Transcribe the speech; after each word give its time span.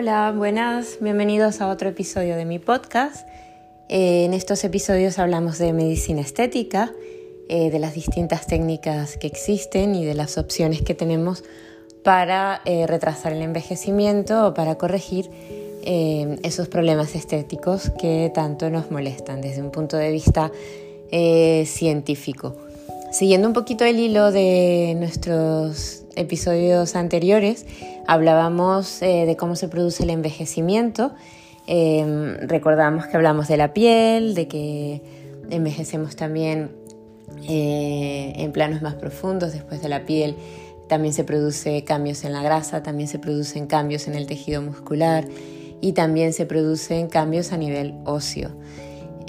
Hola, 0.00 0.30
buenas, 0.30 0.98
bienvenidos 1.00 1.60
a 1.60 1.66
otro 1.66 1.88
episodio 1.88 2.36
de 2.36 2.44
mi 2.44 2.60
podcast. 2.60 3.26
Eh, 3.88 4.26
en 4.26 4.32
estos 4.32 4.62
episodios 4.62 5.18
hablamos 5.18 5.58
de 5.58 5.72
medicina 5.72 6.20
estética, 6.20 6.92
eh, 7.48 7.68
de 7.72 7.80
las 7.80 7.94
distintas 7.94 8.46
técnicas 8.46 9.16
que 9.16 9.26
existen 9.26 9.96
y 9.96 10.04
de 10.04 10.14
las 10.14 10.38
opciones 10.38 10.82
que 10.82 10.94
tenemos 10.94 11.42
para 12.04 12.62
eh, 12.64 12.86
retrasar 12.86 13.32
el 13.32 13.42
envejecimiento 13.42 14.46
o 14.46 14.54
para 14.54 14.76
corregir 14.76 15.28
esos 15.82 16.68
problemas 16.68 17.16
estéticos 17.16 17.90
que 17.98 18.30
tanto 18.32 18.70
nos 18.70 18.92
molestan 18.92 19.40
desde 19.40 19.62
un 19.62 19.72
punto 19.72 19.96
de 19.96 20.12
vista 20.12 20.52
científico. 21.10 22.67
Siguiendo 23.10 23.48
un 23.48 23.54
poquito 23.54 23.84
el 23.84 23.98
hilo 23.98 24.30
de 24.30 24.94
nuestros 24.98 26.04
episodios 26.14 26.94
anteriores, 26.94 27.64
hablábamos 28.06 29.00
eh, 29.00 29.24
de 29.24 29.34
cómo 29.34 29.56
se 29.56 29.68
produce 29.68 30.02
el 30.02 30.10
envejecimiento. 30.10 31.12
Eh, 31.66 32.36
recordamos 32.42 33.06
que 33.06 33.16
hablamos 33.16 33.48
de 33.48 33.56
la 33.56 33.72
piel, 33.72 34.34
de 34.34 34.46
que 34.46 35.02
envejecemos 35.48 36.16
también 36.16 36.70
eh, 37.48 38.34
en 38.36 38.52
planos 38.52 38.82
más 38.82 38.94
profundos 38.94 39.54
después 39.54 39.80
de 39.80 39.88
la 39.88 40.04
piel. 40.04 40.36
También 40.86 41.14
se 41.14 41.24
produce 41.24 41.84
cambios 41.84 42.24
en 42.24 42.34
la 42.34 42.42
grasa, 42.42 42.82
también 42.82 43.08
se 43.08 43.18
producen 43.18 43.66
cambios 43.66 44.06
en 44.06 44.16
el 44.16 44.26
tejido 44.26 44.60
muscular 44.60 45.26
y 45.80 45.92
también 45.92 46.34
se 46.34 46.44
producen 46.44 47.08
cambios 47.08 47.52
a 47.52 47.56
nivel 47.56 47.94
óseo. 48.04 48.50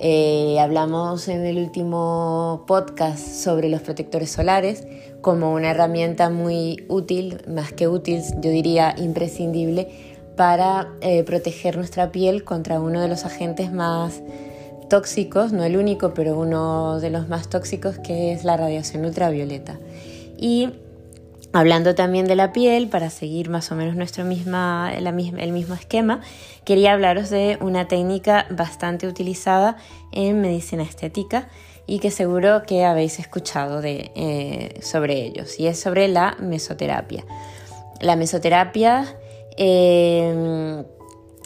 Eh, 0.02 0.58
hablamos 0.62 1.27
en 1.27 1.45
el 1.45 1.58
último 1.58 2.63
podcast 2.67 3.20
sobre 3.20 3.67
los 3.67 3.81
protectores 3.81 4.31
solares 4.31 4.88
como 5.20 5.53
una 5.53 5.72
herramienta 5.72 6.30
muy 6.30 6.85
útil, 6.88 7.41
más 7.50 7.73
que 7.73 7.89
útil, 7.89 8.22
yo 8.42 8.50
diría 8.50 8.95
imprescindible, 8.97 9.89
para 10.38 10.88
eh, 11.02 11.23
proteger 11.23 11.75
nuestra 11.75 12.14
piel 12.14 12.45
contra 12.45 12.80
uno 12.80 13.02
de 13.02 13.09
los 13.09 13.25
agentes 13.25 13.73
más 13.73 14.22
tóxicos, 14.89 15.52
no 15.52 15.66
el 15.66 15.75
único, 15.75 16.14
pero 16.14 16.39
uno 16.39 17.02
de 17.02 17.09
los 17.09 17.27
más 17.27 17.50
tóxicos 17.50 18.00
que 18.00 18.31
es 18.31 18.45
la 18.45 18.55
radiación 18.55 19.03
ultravioleta. 19.03 19.80
Y 20.38 20.70
Hablando 21.52 21.95
también 21.95 22.28
de 22.28 22.36
la 22.36 22.53
piel, 22.53 22.89
para 22.89 23.09
seguir 23.09 23.50
más 23.50 23.72
o 23.72 23.75
menos 23.75 23.95
nuestro 23.95 24.23
misma, 24.23 24.94
el 24.94 25.52
mismo 25.52 25.73
esquema, 25.73 26.22
quería 26.64 26.94
hablaros 26.94 27.31
de 27.31 27.58
una 27.59 27.88
técnica 27.88 28.45
bastante 28.52 29.08
utilizada 29.08 29.77
en 30.11 30.42
medicina 30.42 30.83
estética 30.83 31.50
y 31.88 31.97
que 31.97 32.11
seguro 32.11 32.61
que 32.67 32.86
habéis 32.86 33.17
escuchado 33.17 33.81
de, 33.81 34.11
eh, 34.16 34.80
sobre 34.83 35.25
ellos, 35.25 35.59
y 35.59 35.66
es 35.66 35.80
sobre 35.80 36.08
la 36.08 36.38
mesoterapia. 36.39 37.25
La 38.00 38.16
mesoterapia 38.16 39.05
eh, 39.58 40.83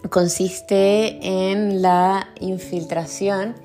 consiste 0.09 1.17
en 1.21 1.81
la 1.81 2.27
infiltración 2.41 3.55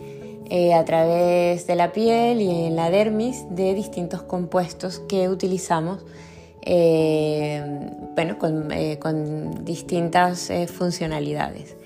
eh, 0.50 0.72
a 0.72 0.82
través 0.86 1.66
de 1.66 1.76
la 1.76 1.92
piel 1.92 2.40
y 2.40 2.64
en 2.64 2.74
la 2.74 2.88
dermis 2.88 3.44
de 3.50 3.74
distintos 3.74 4.22
compuestos 4.22 4.98
que 5.00 5.28
utilizamos 5.28 6.06
eh, 6.62 7.62
bueno, 8.14 8.38
con, 8.38 8.72
eh, 8.72 8.98
distintas 9.60 10.50
funcionalidades. 10.72 11.76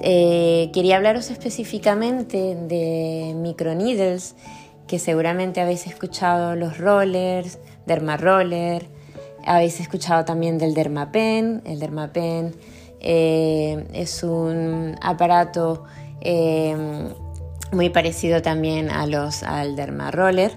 quería 0.00 0.96
hablaros 0.96 1.30
específicamente 1.30 2.54
de 2.54 3.34
microneedles, 3.36 4.36
que 4.86 4.98
seguramente 4.98 5.60
habéis 5.60 5.86
escuchado 5.86 6.56
los 6.56 6.78
rollers, 6.78 7.58
dermaroller, 7.84 8.86
habéis 9.44 9.80
escuchado 9.80 10.24
también 10.24 10.56
del 10.56 10.72
dermapen. 10.72 11.60
El 11.66 11.78
dermapen 11.78 12.54
es 13.00 14.22
un 14.22 14.96
aparato 15.02 15.84
muy 17.72 17.90
parecido 17.90 18.42
también 18.42 18.90
a 18.90 19.06
los, 19.06 19.42
al 19.42 19.76
derma 19.76 20.10
roller, 20.10 20.52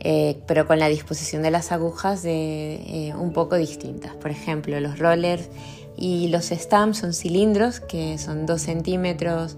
eh, 0.00 0.38
pero 0.46 0.66
con 0.66 0.78
la 0.78 0.88
disposición 0.88 1.42
de 1.42 1.50
las 1.50 1.72
agujas 1.72 2.22
de, 2.22 3.08
eh, 3.08 3.14
un 3.14 3.32
poco 3.32 3.56
distintas. 3.56 4.14
Por 4.14 4.30
ejemplo, 4.30 4.78
los 4.80 4.98
rollers 4.98 5.48
y 5.96 6.28
los 6.28 6.46
stamps 6.46 6.98
son 6.98 7.12
cilindros 7.12 7.80
que 7.80 8.16
son 8.18 8.46
2 8.46 8.60
centímetros 8.60 9.56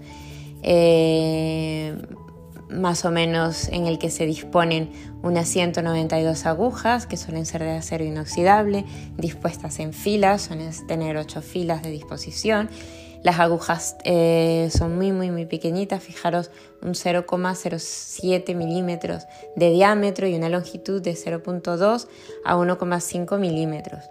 eh, 0.61 1.95
más 2.69 3.05
o 3.05 3.11
menos 3.11 3.69
en 3.69 3.85
el 3.85 3.99
que 3.99 4.09
se 4.09 4.25
disponen 4.25 4.91
unas 5.21 5.47
192 5.47 6.45
agujas 6.45 7.05
que 7.05 7.17
suelen 7.17 7.45
ser 7.45 7.63
de 7.63 7.71
acero 7.71 8.03
inoxidable, 8.03 8.85
dispuestas 9.17 9.79
en 9.79 9.93
filas, 9.93 10.43
suelen 10.43 10.71
tener 10.87 11.17
8 11.17 11.41
filas 11.41 11.83
de 11.83 11.91
disposición 11.91 12.69
las 13.23 13.39
agujas 13.39 13.95
eh, 14.03 14.69
son 14.77 14.97
muy, 14.97 15.11
muy, 15.11 15.31
muy 15.31 15.45
pequeñitas, 15.45 16.03
fijaros 16.03 16.51
un 16.81 16.93
0,07 16.93 18.55
milímetros 18.55 19.23
de 19.55 19.69
diámetro 19.69 20.27
y 20.27 20.35
una 20.35 20.49
longitud 20.49 21.01
de 21.01 21.13
0,2 21.13 22.07
a 22.43 22.55
1,5 22.55 23.39
milímetros. 23.39 24.03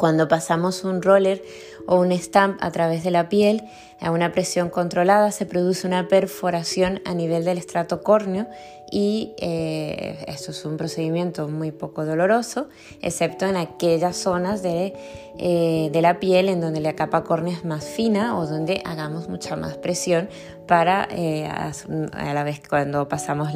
Cuando 0.00 0.28
pasamos 0.28 0.82
un 0.84 1.02
roller 1.02 1.42
o 1.86 2.00
un 2.00 2.10
stamp 2.12 2.56
a 2.62 2.70
través 2.70 3.04
de 3.04 3.10
la 3.10 3.28
piel 3.28 3.64
a 4.00 4.10
una 4.10 4.32
presión 4.32 4.70
controlada 4.70 5.30
se 5.30 5.44
produce 5.44 5.86
una 5.86 6.08
perforación 6.08 7.02
a 7.04 7.12
nivel 7.12 7.44
del 7.44 7.58
estrato 7.58 8.02
córneo 8.02 8.46
y 8.90 9.34
eh, 9.36 10.24
esto 10.26 10.52
es 10.52 10.64
un 10.64 10.78
procedimiento 10.78 11.48
muy 11.48 11.70
poco 11.70 12.06
doloroso, 12.06 12.70
excepto 13.02 13.44
en 13.44 13.58
aquellas 13.58 14.16
zonas 14.16 14.62
de, 14.62 14.94
eh, 15.36 15.90
la 15.92 16.18
piel 16.18 16.48
en 16.48 16.62
donde 16.62 16.80
la 16.80 16.94
capa 16.94 17.22
córnea 17.22 17.52
es 17.52 17.66
más 17.66 17.84
fina 17.84 18.38
o 18.38 18.46
donde 18.46 18.80
hagamos 18.86 19.28
mucha 19.28 19.54
más 19.54 19.76
presión 19.76 20.30
para 20.66 21.06
eh, 21.10 21.46
a, 21.46 22.32
la 22.32 22.42
vez 22.42 22.62
cuando 22.66 23.06
pasamos 23.06 23.50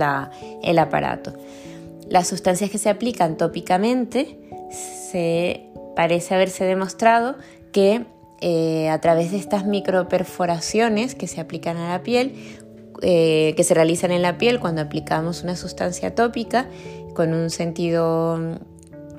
el 0.62 0.78
aparato. 0.78 1.32
Las 2.06 2.28
sustancias 2.28 2.69
que 2.69 2.76
se 2.76 2.91
aplican 2.91 3.38
tópicamente 3.38 4.38
se 5.11 5.72
parece 5.94 6.34
haberse 6.34 6.65
demostrado 6.65 7.37
que 7.72 8.06
eh, 8.41 8.91
a 8.91 9.00
través 9.00 9.31
de 9.31 9.38
estas 9.38 9.65
microperforaciones 9.65 11.15
que 11.15 11.27
se 11.27 11.41
aplican 11.41 11.78
a 11.78 11.88
la 11.88 12.03
piel, 12.03 12.34
eh, 13.00 13.55
que 13.56 13.65
se 13.65 13.72
realizan 13.72 14.10
en 14.10 14.21
la 14.22 14.37
piel 14.37 14.60
cuando 14.60 14.82
aplicamos 14.82 15.43
una 15.43 15.56
sustancia 15.56 16.15
tópica 16.15 16.66
con 17.15 17.32
un 17.32 17.49
sentido 17.49 18.38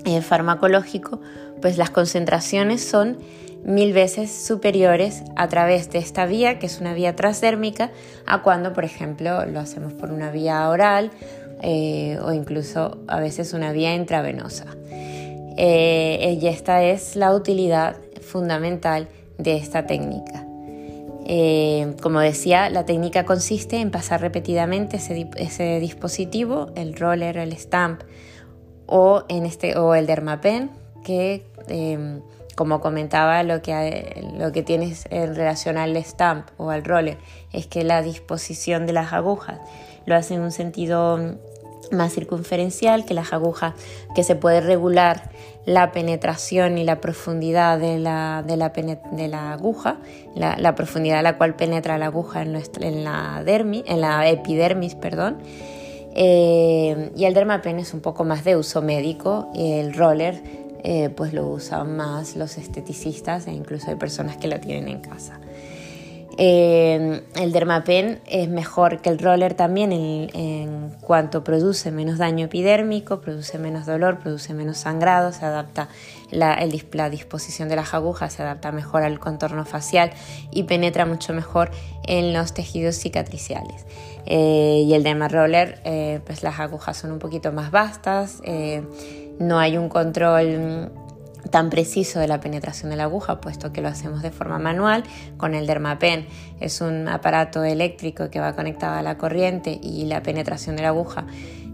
eh, 0.05 0.21
farmacológico, 0.21 1.21
pues 1.59 1.77
las 1.77 1.89
concentraciones 1.89 2.83
son 2.83 3.17
mil 3.63 3.93
veces 3.93 4.31
superiores 4.31 5.23
a 5.35 5.47
través 5.47 5.89
de 5.89 5.97
esta 5.97 6.27
vía, 6.27 6.59
que 6.59 6.67
es 6.67 6.79
una 6.79 6.93
vía 6.93 7.15
transdérmica, 7.15 7.89
a 8.27 8.43
cuando, 8.43 8.73
por 8.73 8.85
ejemplo, 8.85 9.43
lo 9.47 9.59
hacemos 9.59 9.93
por 9.93 10.11
una 10.11 10.29
vía 10.29 10.69
oral 10.69 11.09
o 12.21 12.31
incluso 12.31 12.99
a 13.07 13.19
veces 13.19 13.53
una 13.53 13.71
vía 13.71 13.95
intravenosa. 13.95 14.67
Eh, 15.57 16.37
y 16.41 16.47
esta 16.47 16.83
es 16.83 17.15
la 17.15 17.33
utilidad 17.33 17.97
fundamental 18.21 19.07
de 19.37 19.57
esta 19.57 19.85
técnica. 19.85 20.45
Eh, 21.27 21.95
como 22.01 22.19
decía, 22.19 22.69
la 22.69 22.85
técnica 22.85 23.25
consiste 23.25 23.77
en 23.77 23.89
pasar 23.89 24.21
repetidamente 24.21 24.97
ese, 24.97 25.79
dispositivo, 25.79 26.71
el 26.75 26.95
roller, 26.95 27.37
el 27.37 27.53
stamp 27.53 28.01
o, 28.85 29.23
en 29.27 29.45
este, 29.45 29.77
o 29.77 29.95
el 29.95 30.05
dermapen, 30.05 30.69
que 31.03 31.47
em, 31.67 32.21
como 32.55 32.79
comentaba, 32.79 33.41
lo 33.41 33.61
que, 33.61 34.23
lo 34.37 34.51
que 34.51 34.61
tienes 34.61 35.05
en 35.09 35.35
relación 35.35 35.77
al 35.77 35.95
stamp 35.97 36.49
o 36.57 36.69
al 36.69 36.85
roller 36.85 37.17
es 37.51 37.65
que 37.65 37.83
la 37.83 38.03
disposición 38.03 38.85
de 38.85 38.93
las 38.93 39.11
agujas 39.11 39.59
lo 40.05 40.15
hace 40.15 40.35
en 40.35 40.41
un 40.41 40.51
sentido 40.51 41.19
más 41.91 42.13
circunferencial, 42.13 43.05
que 43.05 43.13
las 43.13 43.33
agujas, 43.33 43.73
que 44.15 44.23
se 44.23 44.35
puede 44.35 44.61
regular 44.61 45.29
la 45.65 45.91
penetración 45.91 46.77
y 46.77 46.83
la 46.83 47.01
profundidad 47.01 47.79
de 47.79 47.97
la, 47.97 48.43
de 48.45 48.57
la, 48.57 48.69
de 48.69 49.27
la 49.27 49.53
aguja, 49.53 49.97
la, 50.35 50.75
profundidad 50.75 51.19
a 51.19 51.23
la 51.23 51.37
cual 51.37 51.55
penetra 51.55 51.97
la 51.97 52.07
aguja 52.07 52.43
en, 52.43 52.51
nuestra, 52.51 52.87
en, 52.87 53.03
la, 53.03 53.41
dermis, 53.43 53.83
en 53.87 54.01
la 54.01 54.29
epidermis. 54.29 54.95
Perdón. 54.95 55.37
Eh, 56.15 57.11
y 57.15 57.25
el 57.25 57.33
dermapen 57.33 57.79
es 57.79 57.93
un 57.93 57.99
poco 57.99 58.23
más 58.23 58.45
de 58.45 58.55
uso 58.55 58.81
médico 58.81 59.51
el 59.53 59.93
roller 59.93 60.41
eh, 60.87 61.09
pues 61.09 61.33
lo 61.33 61.47
usan 61.47 61.97
más 61.97 62.35
los 62.35 62.59
esteticistas 62.59 63.47
e 63.47 63.51
incluso 63.51 63.89
hay 63.89 63.95
personas 63.95 64.37
que 64.37 64.47
lo 64.47 64.59
tienen 64.59 64.87
en 64.87 64.99
casa. 64.99 65.39
Eh, 66.37 67.23
el 67.35 67.51
dermapen 67.53 68.19
es 68.25 68.49
mejor 68.49 69.01
que 69.01 69.09
el 69.09 69.19
roller 69.19 69.53
también 69.53 69.93
en, 69.93 70.91
cuanto 70.99 71.43
produce 71.43 71.91
menos 71.91 72.17
daño 72.17 72.45
epidérmico, 72.45 73.21
produce 73.21 73.57
menos 73.57 73.85
dolor, 73.85 74.19
produce 74.19 74.53
menos 74.53 74.77
sangrado, 74.77 75.31
se 75.31 75.45
adapta 75.45 75.87
la, 76.31 76.57
disposición 77.09 77.69
de 77.69 77.77
las 77.77 77.93
agujas, 77.93 78.33
se 78.33 78.43
adapta 78.43 78.71
mejor 78.71 79.03
al 79.03 79.19
contorno 79.19 79.65
facial 79.65 80.11
y 80.51 80.63
penetra 80.63 81.05
mucho 81.05 81.33
mejor 81.33 81.71
en 82.03 82.33
los 82.33 82.53
tejidos 82.53 82.95
cicatriciales. 82.95 83.85
Eh, 84.25 84.83
y 84.85 84.93
el 84.93 85.03
derma 85.03 85.27
roller, 85.27 85.79
eh, 85.85 86.19
pues 86.25 86.43
las 86.43 86.59
agujas 86.59 86.97
son 86.97 87.11
un 87.11 87.19
poquito 87.19 87.51
más 87.51 87.71
vastas, 87.71 88.41
no 89.39 89.59
hay 89.59 89.77
un 89.77 89.89
control 89.89 90.91
tan 91.51 91.69
preciso 91.69 92.19
de 92.19 92.27
la 92.27 92.39
penetración 92.39 92.89
de 92.89 92.97
la 92.97 93.03
aguja, 93.03 93.41
puesto 93.41 93.71
que 93.71 93.81
lo 93.81 93.87
hacemos 93.87 94.21
de 94.21 94.31
forma 94.31 94.59
manual 94.59 95.03
con 95.37 95.55
el 95.55 95.67
Dermapen. 95.67 96.27
Es 96.59 96.81
un 96.81 97.07
aparato 97.07 97.63
eléctrico 97.63 98.29
que 98.29 98.39
va 98.39 98.55
conectado 98.55 98.95
a 98.95 99.01
la 99.01 99.17
corriente 99.17 99.79
y 99.81 100.05
la 100.05 100.23
penetración 100.23 100.75
de 100.75 100.83
la 100.83 100.89
aguja 100.89 101.25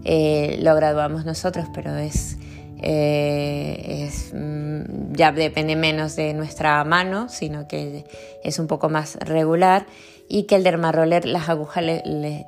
eh, 0.04 0.58
lo 0.62 0.74
graduamos 0.74 1.24
nosotros, 1.24 1.66
pero 1.72 1.94
es, 1.96 2.36
eh, 2.82 4.10
mm, 4.32 5.12
ya 5.14 5.32
depende 5.32 5.76
menos 5.76 6.16
de 6.16 6.34
nuestra 6.34 6.82
mano, 6.84 7.28
sino 7.28 7.68
que 7.68 8.04
es 8.42 8.58
un 8.58 8.66
poco 8.66 8.88
más 8.88 9.16
regular 9.20 9.86
y 10.28 10.44
que 10.44 10.56
el 10.56 10.64
dermaroller 10.64 11.26
las 11.26 11.48
agujas 11.48 11.84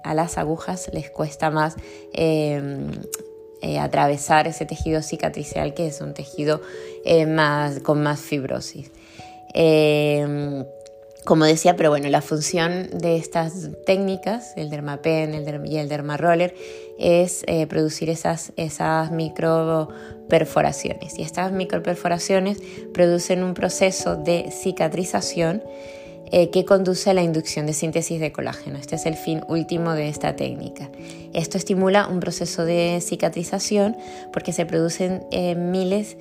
a 0.03 0.15
las 0.15 0.39
agujas 0.39 0.91
les 0.93 1.11
cuesta 1.11 1.51
más 1.51 1.77
eh, 2.13 2.89
atravesar 3.81 4.47
ese 4.47 4.67
tejido 4.67 5.03
cicatricial 5.03 5.75
que 5.75 5.87
es 5.87 6.01
un 6.01 6.15
tejido 6.15 6.61
más, 7.27 7.81
con 7.81 8.03
más 8.03 8.21
fibrosis. 8.21 8.91
Como 11.25 11.47
decía, 11.47 11.75
pero 11.75 11.89
bueno, 11.89 12.11
la 12.11 12.21
función 12.21 12.91
de 12.93 13.17
estas 13.17 13.71
técnicas, 13.87 14.53
el 14.57 14.69
dermapen 14.69 15.33
el 15.33 15.67
y 15.67 15.79
el 15.79 15.89
dermaroller, 15.89 16.55
es 16.99 17.45
eh, 17.47 17.67
producir 17.67 18.11
esas, 18.11 18.53
esas 18.57 19.11
microperforaciones. 19.11 21.19
Y 21.19 21.23
estas 21.23 21.51
microperforaciones 21.51 22.59
producen 22.93 23.43
un 23.43 23.55
proceso 23.55 24.17
de 24.17 24.51
cicatrización 24.51 25.63
eh, 26.37 26.51
que 26.51 26.65
conduce 26.65 27.11
a 27.11 27.15
la 27.15 27.23
inducción 27.23 27.65
de 27.65 27.73
síntesis 27.73 28.19
de 28.19 28.33
colágeno. 28.33 28.77
Este 28.77 28.97
es 28.97 29.07
el 29.07 29.15
fin 29.15 29.43
último 29.47 29.93
de 29.93 30.09
esta 30.09 30.35
técnica. 30.35 30.91
Esto 31.33 31.57
estimula 31.59 32.09
un 32.09 32.19
proceso 32.19 32.65
de 32.65 32.99
cicatrización 33.01 33.97
porque 34.33 34.53
se 34.53 34.67
producen 34.67 35.25
eh, 35.31 35.55
miles 35.55 36.17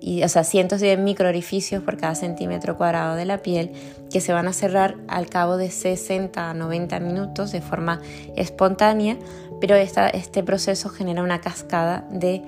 y, 0.00 0.22
o 0.22 0.28
sea, 0.28 0.44
cientos 0.44 0.80
de 0.80 0.96
microorificios 0.96 1.82
por 1.82 1.96
cada 1.96 2.14
centímetro 2.14 2.76
cuadrado 2.76 3.16
de 3.16 3.24
la 3.24 3.38
piel 3.38 3.72
que 4.08 4.20
se 4.20 4.32
van 4.32 4.46
a 4.46 4.52
cerrar 4.52 4.98
al 5.08 5.28
cabo 5.28 5.56
de 5.56 5.72
60 5.72 6.48
a 6.48 6.54
90 6.54 7.00
minutos 7.00 7.50
de 7.50 7.60
forma 7.60 8.00
espontánea, 8.36 9.16
pero 9.60 9.74
este 9.74 10.44
proceso 10.44 10.90
genera 10.90 11.24
una 11.24 11.40
cascada 11.40 12.06
de, 12.12 12.40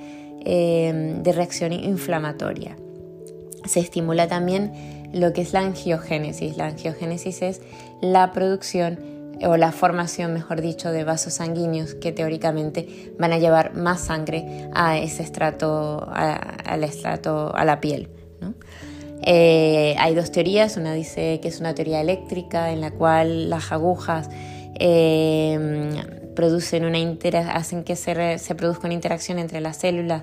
eh, 0.44 1.17
de 1.20 1.32
reacción 1.32 1.73
inflamatoria. 1.73 2.76
Se 3.65 3.81
estimula 3.81 4.29
también 4.29 4.98
lo 5.12 5.32
que 5.32 5.43
es 5.43 5.52
la 5.52 5.60
angiogénesis. 5.60 6.56
La 6.56 6.66
angiogénesis 6.66 7.43
es 7.43 7.60
la 8.00 8.32
producción 8.32 8.99
o 9.43 9.56
la 9.56 9.72
formación, 9.72 10.32
mejor 10.32 10.60
dicho, 10.60 10.90
de 10.90 11.05
vasos 11.05 11.34
sanguíneos 11.34 11.94
que 11.94 12.12
teóricamente 12.12 13.12
van 13.19 13.32
a 13.32 13.38
llevar 13.38 13.75
más 13.75 14.00
sangre 14.00 14.69
a 14.75 14.99
ese 14.99 15.22
estrato, 15.22 16.08
al 16.10 16.84
estrato, 16.84 17.55
a 17.55 17.64
la 17.64 17.81
piel. 17.81 18.08
Eh, 19.22 19.94
hay 19.99 20.14
dos 20.14 20.31
teorías, 20.32 20.76
una 20.76 20.94
dice 20.94 21.40
que 21.40 21.49
es 21.49 21.60
una 21.60 21.75
teoría 21.75 22.00
eléctrica 22.00 22.70
en 22.70 22.81
la 22.81 22.90
cual 22.93 23.50
las 23.50 23.72
agujas 23.72 24.31
eh, 24.78 26.18
producen 26.38 26.85
una 26.85 26.99
hacen 27.52 27.82
que 27.82 27.96
se, 27.96 28.38
se 28.38 28.55
produzca 28.55 28.87
una 28.87 28.94
interacción 28.94 29.40
entre 29.40 29.61
las 29.61 29.79
células 29.79 30.23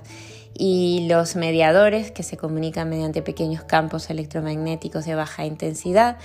y 0.54 1.08
los 1.10 1.36
mediadores 1.36 2.10
que 2.12 2.24
se 2.24 2.38
comunican 2.38 2.90
mediante 2.90 3.22
pequeños 3.22 3.64
campos 3.64 4.10
electromagnéticos 4.10 5.04
de 5.04 5.14
baja 5.16 5.46
intensidad 5.46 6.16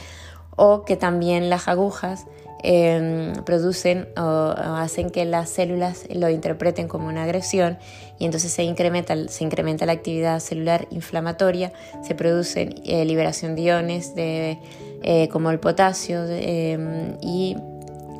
o 0.54 0.84
que 0.84 0.96
también 0.96 1.50
las 1.50 1.66
agujas 1.66 2.26
Em, 2.62 3.32
producen 3.44 4.08
o, 4.18 4.54
hacen 4.54 5.08
que 5.08 5.24
las 5.24 5.48
células 5.48 6.04
lo 6.12 6.28
interpreten 6.28 6.88
como 6.88 7.08
una 7.08 7.22
agresión 7.22 7.78
y 8.18 8.26
entonces 8.26 8.52
se 8.52 8.64
incrementa, 8.64 9.16
se 9.28 9.44
incrementa 9.44 9.86
la 9.86 9.92
actividad 9.92 10.40
celular 10.40 10.86
inflamatoria, 10.90 11.72
se 12.06 12.14
produce 12.14 12.74
eh, 12.84 13.06
liberación 13.06 13.56
de 13.56 13.62
iones 13.62 14.14
de, 14.14 14.58
eh, 15.02 15.28
como 15.28 15.50
el 15.50 15.58
potasio 15.58 16.26
em, 16.28 17.16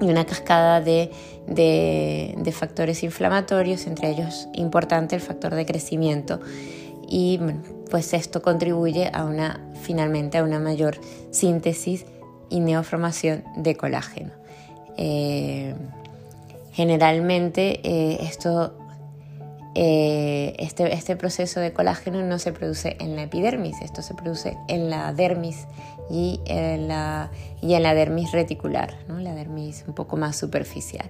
y, 0.01 0.05
una 0.05 0.25
cascada 0.25 0.81
de, 0.81 1.11
de, 1.47 2.53
factores 2.53 3.03
inflamatorios, 3.03 3.87
entre 3.87 4.11
ellos 4.11 4.49
importante 4.55 5.15
el 5.15 5.21
factor 5.21 5.55
de 5.55 5.67
crecimiento. 5.67 6.41
Y 7.09 7.41
pues 7.91 8.15
esto 8.15 8.41
contribuye 8.41 9.11
a 9.13 9.25
una, 9.25 9.61
finalmente 9.83 10.39
a 10.39 10.45
una 10.45 10.59
mayor 10.59 10.99
síntesis 11.31 12.07
y 12.49 12.61
neoformación 12.61 13.45
de 13.57 13.77
colágeno. 13.77 14.31
Eh, 14.97 15.75
generalmente 16.73 17.81
eh, 17.83 18.19
esto, 18.23 18.77
eh, 19.75 20.55
este, 20.59 20.93
este, 20.95 21.17
proceso 21.17 21.61
de 21.61 21.73
colágeno 21.73 22.23
no 22.23 22.39
se 22.39 22.53
produce 22.53 22.97
en 23.01 23.17
la 23.17 23.23
epidermis, 23.23 23.81
esto 23.83 24.03
se 24.03 24.15
produce 24.15 24.57
en 24.69 24.91
la 24.91 25.13
dermis 25.13 25.67
y 26.11 26.41
en 26.47 26.89
la, 26.89 27.31
y 27.63 27.75
en 27.75 27.83
la 27.83 27.95
dermis 27.95 28.33
reticular, 28.33 28.97
la 29.09 29.35
dermis 29.35 29.85
un 29.87 29.95
poco 29.95 30.17
más 30.17 30.37
superficial. 30.37 31.09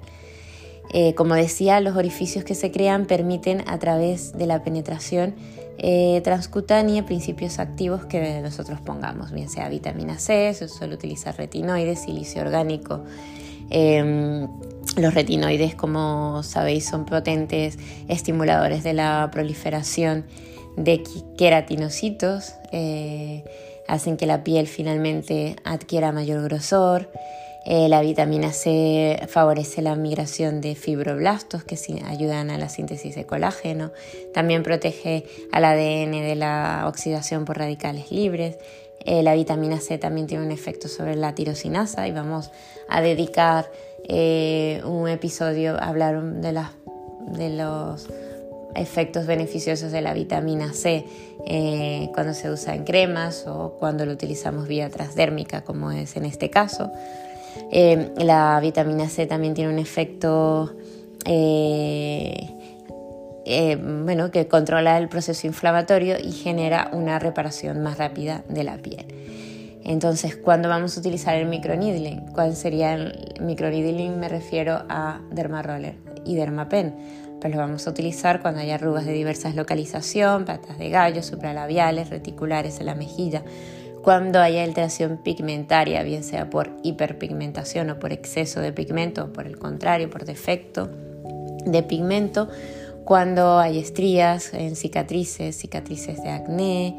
como 1.17 1.35
decía, 1.35 1.81
los 1.81 1.97
orificios 1.97 2.45
que 2.45 2.55
se 2.55 2.71
crean 2.71 3.07
permiten 3.07 3.63
a 3.69 3.79
través 3.79 4.33
de 4.37 4.47
la 4.47 4.63
penetración 4.63 5.35
eh, 5.83 6.21
transcutánea 6.23 7.07
principios 7.07 7.59
activos 7.59 8.05
que 8.05 8.43
nosotros 8.43 8.83
pongamos, 8.83 9.33
bien 9.33 9.49
sea 9.49 9.67
vitamina 9.71 10.19
C, 10.19 10.53
se 10.53 10.69
suele 10.69 10.95
utilizar 10.95 11.35
retinoides, 11.39 12.03
silicio 12.03 12.43
orgánico. 12.43 13.03
Em, 13.71 14.47
los 14.99 15.15
retinoides, 15.15 15.75
como 15.75 16.43
sabéis, 16.43 16.87
son 16.87 17.07
potentes 17.07 17.79
estimuladores 18.09 18.85
de 18.85 18.93
la 18.93 19.31
proliferación 19.33 20.27
de 20.77 21.03
queratinocitos, 21.39 22.57
eh, 22.73 23.45
hacen 23.91 24.17
que 24.17 24.27
la 24.27 24.45
piel 24.45 24.67
finalmente 24.67 25.57
adquiera 25.65 26.13
mayor 26.13 26.43
grosor, 26.45 27.11
eh, 27.67 27.89
la 27.89 28.01
vitamina 28.01 28.53
C 28.53 29.21
favorece 29.29 29.83
la 29.83 29.95
migración 29.95 30.61
de 30.61 30.75
fibroblastos 30.75 31.63
que 31.63 31.77
ayudan 32.07 32.51
a 32.51 32.57
la 32.57 32.69
síntesis 32.71 33.15
de 33.15 33.27
colágeno. 33.27 33.93
También 34.33 34.63
protege 34.63 35.25
al 35.53 35.65
ADN 35.67 36.13
de 36.13 36.37
la 36.37 36.85
oxidación 36.87 37.45
por 37.45 37.59
radicales 37.59 38.11
libres. 38.11 38.57
Eh, 39.05 39.23
la 39.23 39.35
vitamina 39.35 39.79
C 39.81 39.99
también 39.99 40.27
tiene 40.27 40.45
un 40.45 40.53
efecto 40.53 40.89
sobre 40.89 41.17
la 41.17 41.35
tirosinasa 41.35 42.09
y 42.09 42.13
vamos 42.13 42.51
a 42.89 43.03
dedicar 43.03 43.71
eh, 44.09 44.81
un 44.85 45.09
episodio 45.09 45.75
a 45.75 45.89
hablar 45.89 46.23
de, 46.23 46.53
de 47.33 47.51
los 47.51 48.09
efectos 48.75 49.27
beneficiosos 49.27 49.93
de 49.93 50.01
la 50.01 50.15
vitamina 50.15 50.73
C 50.73 51.05
cuando 52.15 52.35
se 52.35 52.51
usa 52.51 52.75
en 52.75 52.85
cremas 52.85 53.47
o 53.47 53.77
cuando 53.79 54.05
lo 54.05 54.13
utilizamos 54.13 54.69
vía 54.69 54.91
transdérmica 54.91 55.63
como 55.63 55.91
es 55.91 56.17
en 56.17 56.25
este 56.25 56.51
caso. 56.51 56.93
Eh, 57.73 58.13
la 58.17 58.59
vitamina 58.61 59.09
C 59.09 59.27
también 59.27 59.55
tiene 59.55 59.73
un 59.73 59.79
efecto 59.79 60.75
eh, 61.25 62.51
eh, 63.45 63.77
bueno, 63.77 64.31
que 64.31 64.47
controla 64.47 64.99
el 64.99 65.09
proceso 65.09 65.47
inflamatorio 65.47 66.19
y 66.19 66.33
genera 66.33 66.91
una 66.93 67.19
reparación 67.19 67.83
más 67.83 67.99
rápida 67.99 68.45
de 68.49 68.65
la 68.65 68.77
piel. 68.79 69.07
Entonces, 69.83 70.37
¿cuándo 70.37 70.69
vamos 70.69 70.97
a 70.97 71.01
utilizar 71.01 71.37
el 71.37 71.47
microneedling? 71.47 72.33
¿Cuál 72.33 72.55
sería 72.55 72.95
el 72.95 73.35
microneedling? 73.41 74.21
Me 74.21 74.29
refiero 74.29 74.83
a 74.89 75.21
dermaroller 75.33 75.97
y 76.25 76.37
dermapen. 76.37 76.95
Pues 77.41 77.55
lo 77.55 77.59
vamos 77.59 77.87
a 77.87 77.91
utilizar 77.91 78.43
cuando 78.43 78.61
haya 78.61 78.75
arrugas 78.75 79.07
de 79.07 79.13
diversas 79.13 79.55
localización, 79.55 80.45
patas 80.45 80.79
de 80.79 80.91
gallo, 80.91 81.23
supralabiales, 81.23 82.11
reticulares 82.11 82.81
en 82.81 82.87
la 82.87 82.95
mejilla, 82.95 83.43
cuando 84.03 84.41
haya 84.41 84.63
alteración 84.63 85.19
pigmentaria, 85.23 86.03
bien 86.03 86.25
sea 86.25 86.51
por 86.51 86.71
hiperpigmentación 86.83 87.91
o 87.91 87.99
por 87.99 88.13
exceso 88.13 88.61
de 88.61 88.73
pigmento, 88.73 89.25
o 89.25 89.33
por 89.33 89.47
el 89.47 89.59
contrario, 89.59 90.11
por 90.11 90.25
defecto 90.25 90.91
de 91.65 91.83
pigmento, 91.83 92.49
cuando 93.05 93.59
hay 93.59 93.79
estrías 93.79 94.55
en 94.55 94.77
cicatrices, 94.77 95.57
cicatrices 95.57 96.23
de 96.23 96.31
acné, 96.31 96.97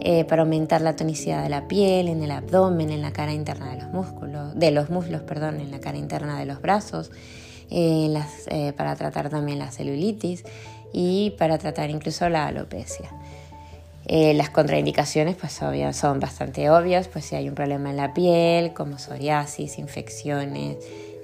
eh, 0.00 0.24
para 0.24 0.42
aumentar 0.42 0.80
la 0.80 0.96
tonicidad 0.96 1.42
de 1.42 1.48
la 1.48 1.66
piel, 1.68 2.08
en 2.08 2.22
el 2.22 2.30
abdomen, 2.30 2.90
en 2.90 3.00
la 3.00 3.12
cara 3.12 3.32
interna 3.32 3.70
de 3.72 3.82
los 3.82 3.92
músculos, 3.92 4.54
de 4.58 4.70
los 4.70 4.90
muslos, 4.90 5.22
perdón, 5.22 5.60
en 5.60 5.70
la 5.70 5.80
cara 5.80 5.98
interna 5.98 6.38
de 6.38 6.46
los 6.46 6.60
brazos, 6.60 7.10
eh, 7.76 8.22
eh, 8.46 8.72
para 8.76 8.94
tratar 8.94 9.30
también 9.30 9.58
la 9.58 9.72
celulitis 9.72 10.44
y 10.92 11.34
para 11.38 11.58
tratar 11.58 11.90
incluso 11.90 12.28
la 12.28 12.46
alopecia. 12.46 13.10
Eh, 14.06 14.32
las 14.34 14.48
contraindicaciones 14.50 15.34
pues 15.34 15.58
son 15.96 16.20
bastante 16.20 16.70
obvias, 16.70 17.08
pues 17.08 17.24
si 17.24 17.34
hay 17.34 17.48
un 17.48 17.56
problema 17.56 17.90
en 17.90 17.96
la 17.96 18.14
piel, 18.14 18.74
como 18.74 18.98
psoriasis, 18.98 19.80
infecciones, 19.80 20.76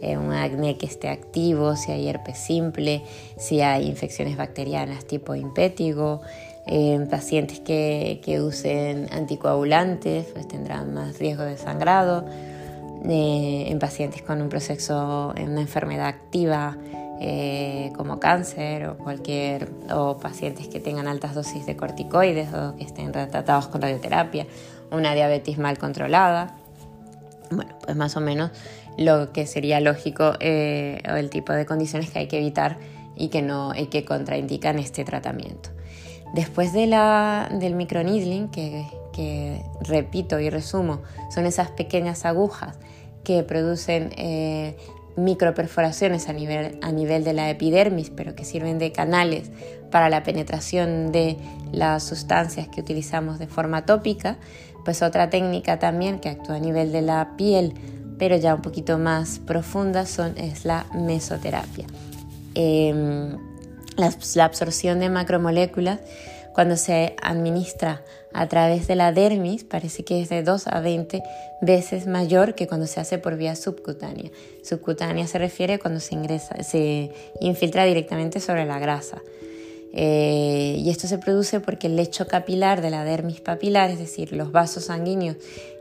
un 0.02 0.32
acné 0.32 0.76
que 0.76 0.86
esté 0.86 1.08
activo, 1.08 1.76
si 1.76 1.92
hay 1.92 2.08
herpes 2.08 2.38
simple, 2.38 3.04
si 3.38 3.60
hay 3.60 3.86
infecciones 3.86 4.36
bacterianas 4.36 5.04
tipo 5.04 5.36
impétigo, 5.36 6.20
en 6.66 7.06
pacientes 7.08 7.60
que, 7.60 8.20
que, 8.24 8.40
usen 8.40 9.08
anticoagulantes 9.12 10.26
pues 10.32 10.48
tendrán 10.48 10.94
más 10.94 11.18
riesgo 11.20 11.44
de 11.44 11.56
sangrado, 11.56 12.24
eh, 13.08 13.66
en 13.68 13.78
pacientes 13.78 14.22
con 14.22 14.42
un 14.42 14.48
proceso, 14.48 15.32
en 15.36 15.50
una 15.50 15.60
enfermedad 15.60 16.06
activa 16.06 16.76
eh, 17.22 17.92
como 17.96 18.18
cáncer 18.18 18.86
o 18.86 18.96
cualquier 18.96 19.70
o 19.92 20.16
pacientes 20.18 20.68
que 20.68 20.80
tengan 20.80 21.06
altas 21.06 21.34
dosis 21.34 21.66
de 21.66 21.76
corticoides 21.76 22.52
o 22.54 22.76
que 22.76 22.84
estén 22.84 23.12
tratados 23.12 23.68
con 23.68 23.82
radioterapia, 23.82 24.46
una 24.90 25.14
diabetes 25.14 25.58
mal 25.58 25.76
controlada. 25.78 26.56
Bueno, 27.50 27.74
pues 27.84 27.96
más 27.96 28.16
o 28.16 28.20
menos 28.20 28.50
lo 28.96 29.32
que 29.32 29.46
sería 29.46 29.80
lógico 29.80 30.32
eh, 30.40 31.02
o 31.10 31.16
el 31.16 31.30
tipo 31.30 31.52
de 31.52 31.66
condiciones 31.66 32.10
que 32.10 32.20
hay 32.20 32.26
que 32.26 32.38
evitar 32.38 32.78
y 33.16 33.28
que, 33.28 33.42
no, 33.42 33.74
y 33.74 33.86
que 33.86 34.04
contraindican 34.04 34.78
este 34.78 35.04
tratamiento. 35.04 35.70
Después 36.32 36.72
de 36.72 36.86
la, 36.86 37.50
del 37.52 37.74
microneedling, 37.74 38.48
que, 38.48 38.86
repito 39.80 40.40
y 40.40 40.50
resumo, 40.50 41.02
son 41.34 41.46
esas 41.46 41.70
pequeñas 41.70 42.24
agujas 42.24 42.78
que 43.24 43.42
producen 43.42 44.12
eh, 44.16 44.76
microperforaciones 45.16 46.28
a 46.28 46.32
nivel, 46.32 46.78
a 46.82 46.92
nivel 46.92 47.24
de 47.24 47.32
la 47.32 47.50
epidermis, 47.50 48.10
pero 48.10 48.34
que 48.34 48.44
sirven 48.44 48.78
de 48.78 48.92
canales 48.92 49.50
para 49.90 50.08
la 50.08 50.22
penetración 50.22 51.12
de 51.12 51.36
las 51.72 52.02
sustancias 52.02 52.68
que 52.68 52.80
utilizamos 52.80 53.38
de 53.38 53.46
forma 53.46 53.84
tópica, 53.84 54.38
pues 54.84 55.02
otra 55.02 55.30
técnica 55.30 55.78
también 55.78 56.20
que 56.20 56.28
actúa 56.28 56.56
a 56.56 56.60
nivel 56.60 56.92
de 56.92 57.02
la 57.02 57.36
piel, 57.36 57.74
pero 58.18 58.36
ya 58.36 58.54
un 58.54 58.62
poquito 58.62 58.98
más 58.98 59.38
profunda, 59.40 60.06
son, 60.06 60.36
es 60.38 60.64
la 60.64 60.86
mesoterapia. 60.94 61.86
Em, 62.54 63.36
la, 63.96 64.44
absorción 64.44 65.00
de 65.00 65.08
macromoléculas 65.08 66.00
cuando 66.60 66.76
se 66.76 67.14
administra 67.22 68.02
a 68.34 68.46
través 68.46 68.86
de 68.86 68.94
la 68.94 69.12
dermis 69.12 69.64
parece 69.64 70.04
que 70.04 70.20
es 70.20 70.28
de 70.28 70.42
2 70.42 70.66
a 70.66 70.80
20 70.80 71.22
veces 71.62 72.06
mayor 72.06 72.54
que 72.54 72.66
cuando 72.66 72.86
se 72.86 73.00
hace 73.00 73.16
por 73.16 73.38
vía 73.38 73.56
subcutánea. 73.56 74.30
Subcutánea 74.62 75.26
se 75.26 75.38
refiere 75.38 75.78
cuando 75.78 76.00
se 76.00 76.16
ingresa, 76.16 76.62
se 76.62 77.12
infiltra 77.40 77.86
directamente 77.86 78.40
sobre 78.40 78.66
la 78.66 78.78
grasa. 78.78 79.22
Eh, 79.94 80.76
y 80.78 80.90
esto 80.90 81.06
se 81.06 81.16
produce 81.16 81.60
porque 81.60 81.86
el 81.86 81.96
lecho 81.96 82.26
capilar 82.26 82.82
de 82.82 82.90
la 82.90 83.04
dermis 83.04 83.40
papilar, 83.40 83.90
es 83.90 83.98
decir, 83.98 84.34
los 84.34 84.52
vasos 84.52 84.84
sanguíneos 84.84 85.36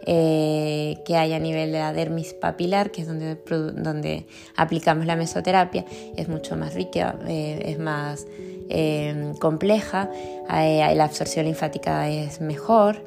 eh, 0.06 0.98
que 1.06 1.18
hay 1.18 1.34
a 1.34 1.40
nivel 1.40 1.74
de 1.74 1.80
la 1.80 1.92
dermis 1.92 2.34
papilar, 2.34 2.90
que 2.90 3.02
es 3.02 3.08
donde, 3.08 3.36
donde 3.76 4.26
aplicamos 4.56 5.06
la 5.06 5.18
mesoterapia, 5.18 5.84
es 6.16 6.30
mucho 6.30 6.56
más 6.56 6.74
rica, 6.74 7.20
eh, 7.28 7.64
es 7.66 7.80
más 7.80 8.26
compleja, 9.40 10.10
la 10.48 11.04
absorción 11.04 11.46
linfática 11.46 12.10
es 12.10 12.42
mejor. 12.42 13.04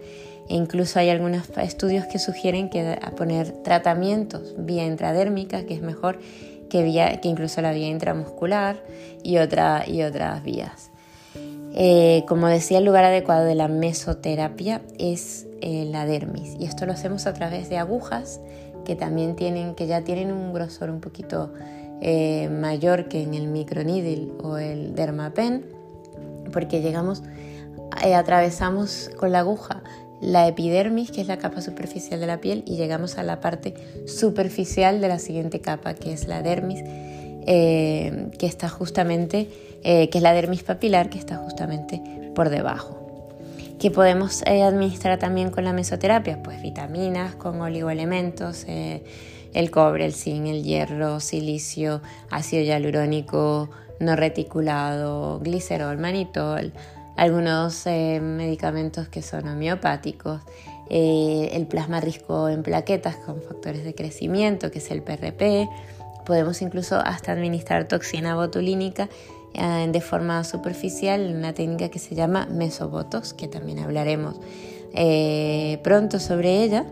E 0.48 0.54
incluso 0.54 0.98
hay 0.98 1.08
algunos 1.08 1.48
estudios 1.58 2.06
que 2.06 2.18
sugieren 2.18 2.68
que 2.68 2.98
poner 3.16 3.52
tratamientos 3.62 4.54
vía 4.58 4.84
intradérmica, 4.84 5.64
que 5.64 5.74
es 5.74 5.82
mejor 5.82 6.18
que, 6.68 6.82
vía, 6.82 7.20
que 7.20 7.28
incluso 7.28 7.62
la 7.62 7.72
vía 7.72 7.88
intramuscular 7.88 8.82
y, 9.22 9.34
y 9.34 9.38
otras 10.02 10.42
vías. 10.42 10.90
Eh, 11.74 12.24
como 12.28 12.48
decía, 12.48 12.78
el 12.78 12.84
lugar 12.84 13.04
adecuado 13.04 13.44
de 13.44 13.54
la 13.54 13.68
mesoterapia 13.68 14.82
es 14.98 15.46
eh, 15.62 15.86
la 15.90 16.04
dermis 16.04 16.54
y 16.58 16.64
esto 16.64 16.84
lo 16.84 16.92
hacemos 16.92 17.26
a 17.26 17.32
través 17.32 17.70
de 17.70 17.78
agujas 17.78 18.40
que 18.84 18.96
también 18.96 19.36
tienen, 19.36 19.74
que 19.74 19.86
ya 19.86 20.02
tienen 20.02 20.32
un 20.32 20.52
grosor 20.52 20.90
un 20.90 21.00
poquito 21.00 21.52
eh, 22.00 22.48
mayor 22.48 23.08
que 23.08 23.22
en 23.22 23.34
el 23.34 23.48
microneedle 23.48 24.32
o 24.42 24.58
el 24.58 24.94
dermapen, 24.94 25.66
porque 26.52 26.82
llegamos, 26.82 27.22
atravesamos 27.90 29.10
con 29.18 29.32
la 29.32 29.40
aguja 29.40 29.82
la 30.20 30.46
epidermis, 30.46 31.10
que 31.10 31.20
es 31.20 31.26
la 31.26 31.38
capa 31.38 31.60
superficial 31.60 32.20
de 32.20 32.28
la 32.28 32.40
piel, 32.40 32.62
y 32.64 32.76
llegamos 32.76 33.18
a 33.18 33.24
la 33.24 33.40
parte 33.40 33.74
superficial 34.06 35.00
de 35.00 35.08
la 35.08 35.18
siguiente 35.18 35.60
capa, 35.60 35.94
que 35.94 36.12
es 36.12 36.28
la 36.28 36.42
dermis, 36.42 36.80
que 37.44 38.36
está 38.46 38.68
justamente 38.68 39.48
eh, 39.84 40.08
que 40.10 40.18
es 40.18 40.22
la 40.22 40.32
dermis 40.32 40.62
papilar, 40.62 41.10
que 41.10 41.18
está 41.18 41.36
justamente 41.36 42.00
por 42.34 42.50
debajo. 42.50 43.01
¿Qué 43.82 43.90
podemos 43.90 44.42
eh, 44.46 44.62
administrar 44.62 45.18
también 45.18 45.50
con 45.50 45.64
la 45.64 45.72
mesoterapia? 45.72 46.40
Pues 46.40 46.62
vitaminas 46.62 47.34
con 47.34 47.60
oligoelementos, 47.60 48.64
eh, 48.68 49.02
el 49.54 49.72
cobre, 49.72 50.04
el 50.04 50.14
zinc, 50.14 50.46
el 50.46 50.62
hierro, 50.62 51.18
silicio, 51.18 52.00
ácido 52.30 52.62
hialurónico 52.62 53.70
no 53.98 54.14
reticulado, 54.14 55.40
glicerol, 55.40 55.98
manitol, 55.98 56.72
algunos 57.16 57.84
medicamentos 57.86 59.08
que 59.08 59.20
son 59.20 59.48
homeopáticos, 59.48 60.42
el 60.88 61.66
plasma 61.66 62.00
rico 62.00 62.48
en 62.48 62.62
plaquetas 62.62 63.16
con 63.16 63.42
factores 63.42 63.82
de 63.82 63.96
crecimiento, 63.96 64.70
que 64.70 64.78
es 64.78 64.92
el 64.92 65.02
PRP. 65.02 65.68
Podemos 66.24 66.62
incluso 66.62 67.00
hasta 67.00 67.32
administrar 67.32 67.88
toxina 67.88 68.36
botulínica 68.36 69.04
eh, 69.04 69.08
de 69.54 70.00
forma 70.00 70.44
superficial 70.44 71.34
una 71.36 71.52
técnica 71.52 71.88
que 71.88 71.98
se 71.98 72.14
llama 72.14 72.46
mesobotox, 72.50 73.34
que 73.34 73.48
también 73.48 73.78
hablaremos 73.80 74.36
eh, 74.94 75.78
pronto 75.82 76.18
sobre 76.18 76.62
ella. 76.62 76.84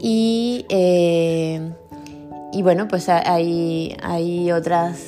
Y, 0.00 0.66
eh, 0.68 1.72
y 2.52 2.62
bueno, 2.62 2.88
pues 2.88 3.08
hay, 3.08 3.96
hay 4.02 4.52
otras, 4.52 4.98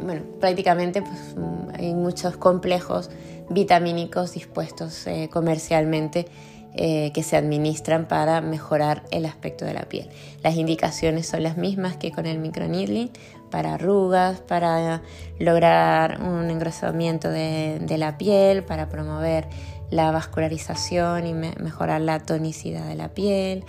bueno, 0.00 0.22
prácticamente 0.40 1.02
pues, 1.02 1.34
hay 1.74 1.94
muchos 1.94 2.36
complejos 2.36 3.10
vitamínicos 3.50 4.32
dispuestos 4.32 5.06
comercialmente 5.30 6.26
que 6.74 7.22
se 7.22 7.36
administran 7.36 8.08
para 8.08 8.40
mejorar 8.40 9.02
el 9.10 9.26
aspecto 9.26 9.66
de 9.66 9.74
la 9.74 9.82
piel. 9.82 10.08
Las 10.42 10.56
indicaciones 10.56 11.26
son 11.26 11.42
las 11.42 11.58
mismas 11.58 11.98
que 11.98 12.12
con 12.12 12.24
el 12.24 12.38
microneedling, 12.38 13.10
para 13.52 13.74
arrugas, 13.74 14.40
para 14.40 15.02
lograr 15.38 16.20
un 16.22 16.50
engrosamiento 16.50 17.28
de, 17.28 17.96
la 17.98 18.18
piel, 18.18 18.64
para 18.64 18.88
promover 18.88 19.46
la 19.90 20.10
vascularización 20.10 21.26
y 21.26 21.34
mejorar 21.34 22.00
la 22.00 22.18
tonicidad 22.18 22.88
de 22.88 22.96
la 22.96 23.10
piel 23.10 23.64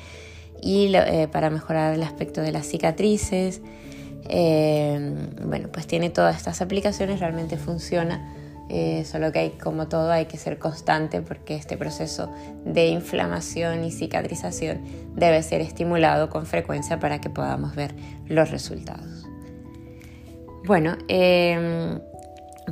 y 0.61 0.95
eh, 0.95 1.27
para 1.29 1.49
mejorar 1.49 1.93
el 1.93 2.01
aspecto 2.01 2.41
de 2.41 2.53
las 2.53 2.65
cicatrices. 2.65 3.61
Eh, 4.29 5.13
bueno, 5.45 5.67
pues 5.71 5.85
tiene 5.85 6.09
todas 6.09 6.37
estas 6.37 6.61
aplicaciones, 6.61 7.19
realmente 7.19 7.57
funciona, 7.57 8.33
eh, 8.69 9.03
solo 9.03 9.33
que 9.33 9.39
hay, 9.39 9.49
como 9.49 9.89
todo, 9.89 10.09
hay 10.11 10.27
que 10.27 10.37
ser 10.37 10.59
constante 10.59 11.21
porque 11.21 11.55
este 11.55 11.75
proceso 11.75 12.31
de 12.63 12.87
inflamación 12.87 13.83
y 13.83 13.91
cicatrización 13.91 14.79
debe 15.13 15.43
ser 15.43 15.59
estimulado 15.59 16.29
con 16.29 16.45
frecuencia 16.45 17.01
para 17.01 17.19
que 17.19 17.29
podamos 17.29 17.75
ver 17.75 17.93
los 18.29 18.49
resultados. 18.49 19.22
Bueno, 20.65 20.95
em, 21.09 21.99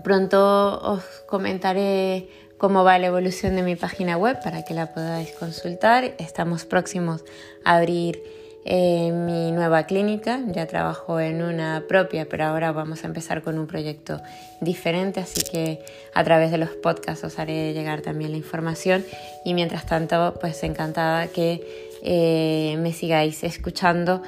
pronto 0.01 0.79
os 0.81 1.03
comentaré 1.27 2.29
cómo 2.57 2.85
va 2.85 2.97
la 2.97 3.07
evolución 3.07 3.57
de 3.57 3.63
mi 3.63 3.75
página 3.75 4.15
web 4.15 4.39
para 4.41 4.63
que 4.63 4.73
la 4.73 4.93
podáis 4.93 5.33
consultar. 5.33 6.13
Estamos 6.17 6.63
próximos 6.63 7.25
a 7.65 7.75
abrir 7.75 8.23
eh, 8.63 9.11
mi 9.11 9.51
nueva 9.51 9.87
clínica. 9.87 10.39
Ya 10.47 10.67
trabajo 10.67 11.19
en 11.19 11.43
una 11.43 11.83
propia, 11.89 12.29
pero 12.29 12.45
ahora 12.45 12.71
vamos 12.71 13.03
a 13.03 13.07
empezar 13.07 13.41
con 13.41 13.59
un 13.59 13.67
proyecto 13.67 14.21
diferente, 14.61 15.19
así 15.19 15.41
que 15.41 15.83
a 16.13 16.23
través 16.23 16.49
de 16.51 16.59
los 16.59 16.69
podcasts 16.69 17.25
os 17.25 17.39
haré 17.39 17.73
llegar 17.73 17.99
también 17.99 18.31
la 18.31 18.37
información. 18.37 19.03
Y 19.43 19.53
mientras 19.53 19.85
tanto, 19.85 20.35
pues 20.39 20.63
encantada 20.63 21.27
que 21.27 21.89
eh, 22.03 22.77
me 22.79 22.93
sigáis 22.93 23.43
escuchando 23.43 24.21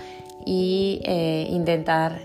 y 0.45 1.01
eh, 1.05 1.47
intentar 1.49 2.23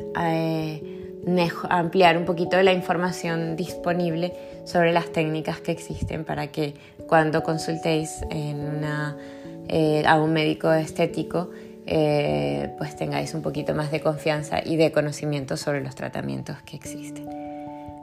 ampliar 1.68 2.16
un 2.16 2.24
poquito 2.24 2.60
la 2.62 2.72
información 2.72 3.56
disponible 3.56 4.32
sobre 4.64 4.92
las 4.92 5.12
técnicas 5.12 5.60
que 5.60 5.72
existen 5.72 6.24
para 6.24 6.48
que 6.48 6.74
cuando 7.06 7.42
consultéis 7.42 8.20
eh, 8.30 10.02
a 10.06 10.20
un 10.20 10.32
médico 10.32 10.72
estético 10.72 11.50
eh, 11.90 12.74
pues 12.76 12.96
tengáis 12.96 13.32
un 13.32 13.40
poquito 13.40 13.74
más 13.74 13.90
de 13.90 14.00
confianza 14.00 14.60
y 14.62 14.76
de 14.76 14.92
conocimiento 14.92 15.56
sobre 15.56 15.80
los 15.82 15.94
tratamientos 15.94 16.60
que 16.62 16.76
existen. 16.76 17.26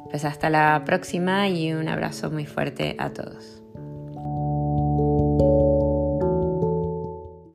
Pues 0.09 0.25
hasta 0.25 0.49
la 0.49 0.81
próxima 0.85 1.49
y 1.49 1.71
un 1.71 1.87
abrazo 1.87 2.31
muy 2.31 2.47
fuerte 2.47 2.95
a 2.97 3.11
todos. 3.11 3.64